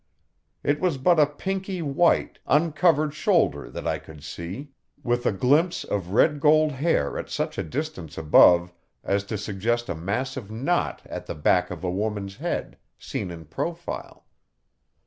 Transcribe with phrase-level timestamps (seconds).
[0.63, 4.71] It was but a pinky white, uncovered shoulder that I could see,
[5.03, 9.89] with a glimpse of red gold hair at such a distance above as to suggest
[9.89, 14.25] a massive knot at the back of a woman's head, seen in profile.